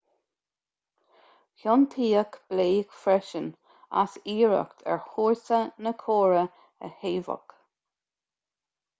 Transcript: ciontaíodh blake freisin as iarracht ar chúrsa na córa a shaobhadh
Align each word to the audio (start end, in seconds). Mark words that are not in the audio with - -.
ciontaíodh 1.63 2.37
blake 2.53 2.95
freisin 3.01 3.49
as 4.03 4.15
iarracht 4.33 4.81
ar 4.93 5.03
chúrsa 5.11 5.59
na 5.89 5.93
córa 6.05 6.47
a 6.87 6.91
shaobhadh 6.95 7.55